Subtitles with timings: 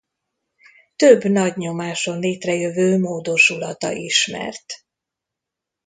[0.95, 4.73] Több nagy nyomáson létrejövő módosulata ismert.